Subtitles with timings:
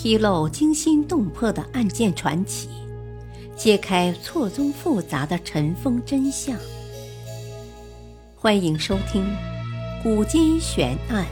[0.00, 2.68] 披露惊心动魄的案件传奇，
[3.56, 6.56] 揭开错综复杂的尘封真相。
[8.36, 9.24] 欢迎收听
[10.04, 11.26] 《古今悬案、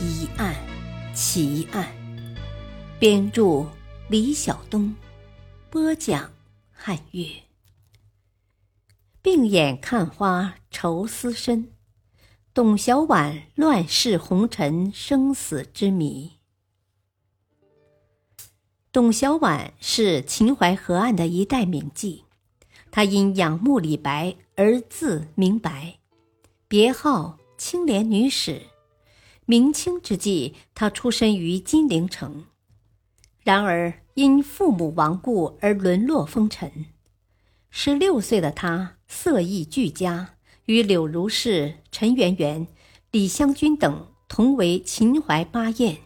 [0.00, 0.54] 疑案、
[1.12, 1.84] 奇案》，
[3.00, 3.66] 编著
[4.08, 4.94] 李晓东，
[5.68, 6.30] 播讲
[6.70, 7.26] 汉月。
[9.20, 11.72] 病眼看花愁思深，
[12.54, 16.35] 董小宛乱世红尘生死之谜。
[18.96, 22.22] 董小宛是秦淮河岸的一代名妓，
[22.90, 25.98] 她因仰慕李白而字明白，
[26.66, 28.62] 别号青莲女史。
[29.44, 32.46] 明清之际，她出身于金陵城，
[33.42, 36.86] 然而因父母亡故而沦落风尘。
[37.68, 42.66] 十六岁的她色艺俱佳，与柳如是、陈圆圆、
[43.10, 45.98] 李香君等同为秦淮八艳，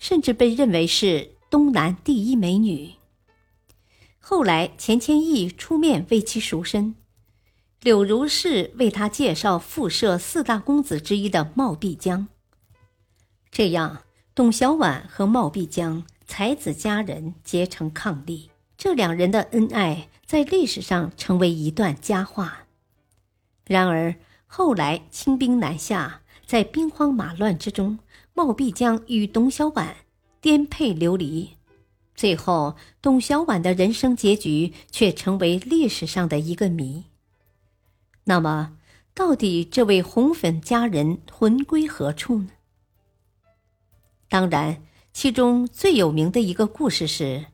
[0.00, 1.37] 甚至被认为是。
[1.50, 2.92] 东南第一美女。
[4.18, 6.94] 后来，钱谦益出面为其赎身，
[7.80, 12.28] 柳如是为他介绍复社四大公子之一的冒辟疆。
[13.50, 14.02] 这样，
[14.34, 22.66] 董小宛和冒辟疆才子佳人结成伉俪，这两人的恩爱在历史上成为一段佳话。
[23.64, 24.14] 然而，
[24.46, 27.98] 后来清兵南下，在兵荒马乱之中，
[28.34, 29.94] 冒辟疆与董小宛。
[30.40, 31.56] 颠沛流离，
[32.14, 37.04] 最后董小宛的人生结局却成为历史上的一个谜。
[38.24, 38.76] 那么，
[39.14, 42.50] 到底这位红粉佳人魂归何处呢？
[44.28, 47.46] 当然，其中最有名的一个故事是，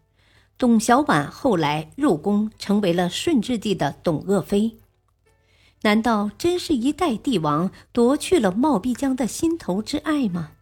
[0.59, 4.79] 董小宛后来入宫，成为了顺治帝的董鄂妃。
[5.83, 10.53] 难道真是一代帝王夺去了冒辟疆的心头之爱吗？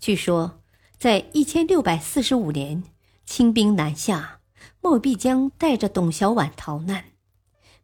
[0.00, 0.61] 据说。
[1.02, 2.84] 在一千六百四十五年，
[3.26, 4.38] 清兵南下，
[4.80, 7.06] 莫必江带着董小宛逃难。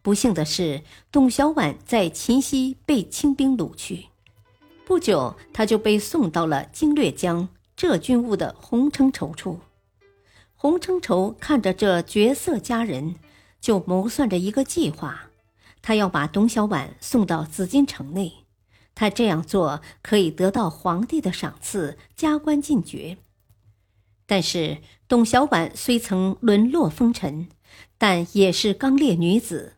[0.03, 4.07] 不幸的是，董小宛在秦西被清兵掳去，
[4.87, 9.59] 不久他就被送到了经略江浙军务的洪承畴处。
[10.55, 13.17] 洪承畴看着这绝色佳人，
[13.61, 15.23] 就谋算着一个计划，
[15.83, 18.33] 他要把董小宛送到紫禁城内。
[18.99, 23.17] 他这样做可以得到皇帝的赏赐，加官进爵。
[24.27, 27.47] 但是董小宛虽曾沦落风尘，
[27.97, 29.75] 但也是刚烈女子，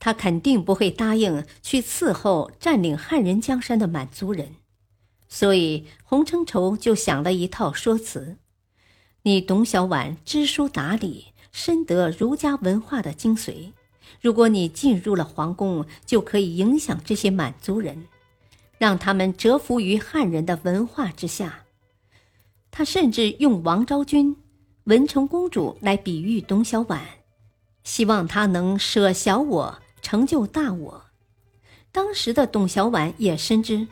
[0.00, 4.56] 她肯定不会答应去伺候占领汉人江山的满族人。
[5.28, 8.38] 所以洪承畴就想了一套说辞：
[9.22, 13.70] 你董小宛知书达理，深得儒家文化的精髓，
[14.20, 18.08] 如果你进入了皇宫，就可以影响这些满族人。
[18.78, 21.64] 让他们折服于汉人的文化之下。
[22.70, 24.36] 他甚至用王昭君、
[24.84, 27.00] 文成公主来比喻董小宛，
[27.82, 31.04] 希望她能舍小我，成就大我。
[31.90, 33.88] 当时的董小宛也深知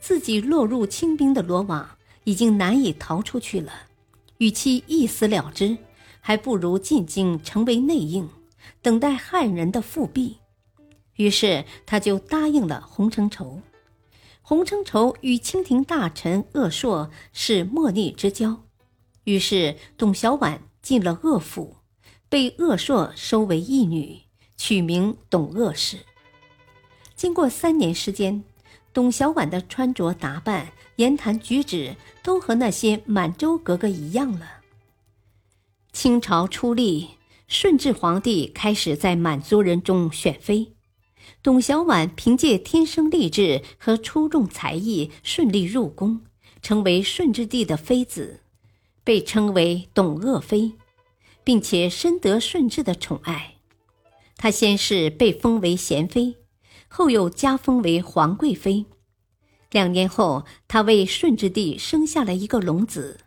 [0.00, 3.72] 自己落入清兵的罗网，已经难以逃出去了。
[4.38, 5.76] 与其一死了之，
[6.20, 8.26] 还不如进京成为内应，
[8.80, 10.38] 等待汉人的复辟。
[11.16, 13.60] 于是，他就答应了洪承畴。
[14.50, 18.64] 洪承畴与清廷大臣鄂硕是莫逆之交，
[19.22, 21.76] 于是董小宛进了鄂府，
[22.28, 24.22] 被鄂硕收为义女，
[24.56, 25.98] 取名董鄂氏。
[27.14, 28.42] 经过三年时间，
[28.92, 31.94] 董小宛的穿着打扮、言谈举止
[32.24, 34.50] 都和那些满洲格格一样了。
[35.92, 37.10] 清朝初立，
[37.46, 40.72] 顺治皇帝开始在满族人中选妃。
[41.42, 46.20] 董小宛凭借天生丽质和出众才艺，顺利入宫，
[46.60, 48.40] 成为顺治帝的妃子，
[49.02, 50.72] 被称为董鄂妃，
[51.42, 53.54] 并且深得顺治的宠爱。
[54.36, 56.36] 她先是被封为贤妃，
[56.88, 58.86] 后又加封为皇贵妃。
[59.70, 63.20] 两年后，她为顺治帝生下了一个龙子，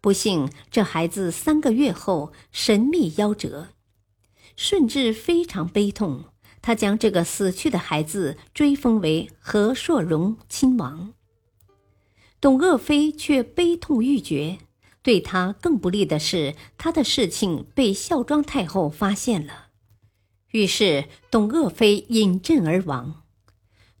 [0.00, 3.68] 不幸这孩子三个月后神秘夭折，
[4.56, 6.24] 顺治非常悲痛。
[6.66, 11.14] 他将这个死去的孩子追封为和硕荣亲王。
[12.40, 14.58] 董鄂妃却悲痛欲绝。
[15.00, 19.68] 对他更不利的是，他的事情被孝庄太后发现了，
[20.50, 23.22] 于是董鄂妃饮鸩而亡。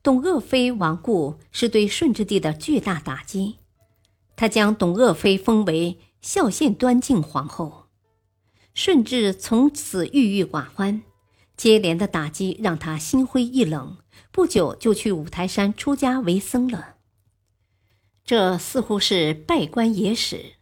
[0.02, 3.58] 董鄂妃亡故是对顺治帝的巨大打击，
[4.34, 7.84] 他将董鄂妃封为孝献端敬皇后。
[8.74, 11.04] 顺治从此郁郁寡欢。
[11.56, 13.96] 接连的打击让他心灰意冷，
[14.30, 16.96] 不久就去五台山出家为僧了。
[18.24, 20.54] 这似乎是拜官野史，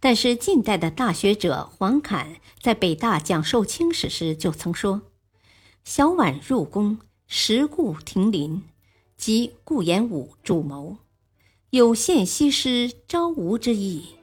[0.00, 5.02] 但是近代的大学者黄侃在北大讲授清史时就曾说
[5.84, 8.62] ：“小婉入宫，时故亭林，
[9.16, 10.96] 即顾炎武主谋，
[11.70, 14.16] 有献西施招吴之意。”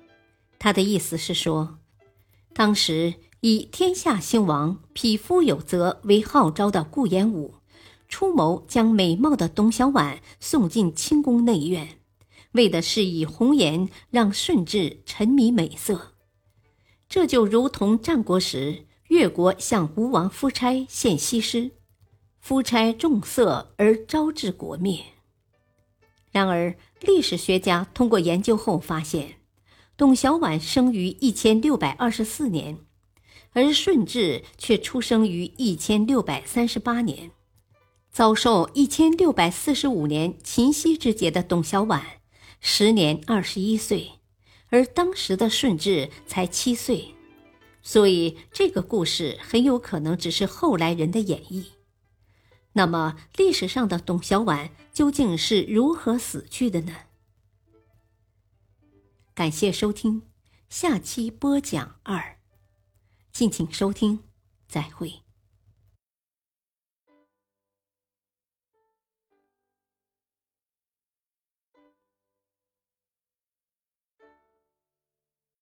[0.59, 1.77] 他的意思是说，
[2.53, 7.55] 当时以天下兴亡、匹夫有责为号召的顾炎武。
[8.07, 11.99] 出谋将美貌的董小宛送进清宫内院，
[12.53, 16.13] 为的是以红颜让顺治沉迷美色。
[17.07, 21.69] 这就如同战国时越国向吴王夫差献西施，
[22.39, 25.05] 夫差重色而招致国灭。
[26.31, 29.35] 然而，历史学家通过研究后发现，
[29.95, 32.79] 董小宛生于一千六百二十四年，
[33.53, 37.31] 而顺治却出生于一千六百三十八年。
[38.11, 42.01] 遭受一千六百四十五年秦西之劫的董小宛，
[42.59, 44.13] 时年二十一岁，
[44.69, 47.13] 而当时的顺治才七岁，
[47.83, 51.65] 所以这个故事很有可能只是后来人的演绎。
[52.73, 56.95] 那么，历史上的董小宛究竟是如何死去的呢？
[59.35, 60.23] 感谢收听，
[60.67, 62.38] 下期播讲二，
[63.31, 64.19] 敬请收听，
[64.67, 65.21] 再会。